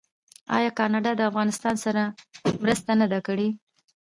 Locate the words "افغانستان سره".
1.29-2.01